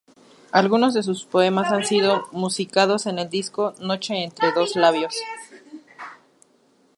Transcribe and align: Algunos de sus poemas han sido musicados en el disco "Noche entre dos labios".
Algunos 0.51 0.95
de 0.95 1.03
sus 1.03 1.25
poemas 1.25 1.71
han 1.71 1.85
sido 1.85 2.23
musicados 2.31 3.05
en 3.05 3.19
el 3.19 3.29
disco 3.29 3.75
"Noche 3.81 4.23
entre 4.23 4.51
dos 4.51 4.75
labios". 4.75 5.13